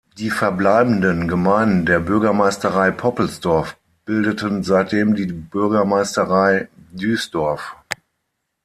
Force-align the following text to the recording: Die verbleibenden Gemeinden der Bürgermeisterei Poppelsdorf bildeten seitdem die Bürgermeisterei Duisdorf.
Die 0.17 0.31
verbleibenden 0.31 1.27
Gemeinden 1.27 1.85
der 1.85 1.99
Bürgermeisterei 1.99 2.89
Poppelsdorf 2.89 3.77
bildeten 4.03 4.63
seitdem 4.63 5.13
die 5.13 5.27
Bürgermeisterei 5.31 6.69
Duisdorf. 6.91 7.75